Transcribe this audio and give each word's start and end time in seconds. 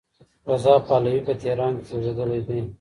رضا 0.51 0.73
پهلوي 0.87 1.21
په 1.27 1.33
تهران 1.41 1.73
کې 1.77 1.83
زېږېدلی 1.89 2.39
دی. 2.47 2.59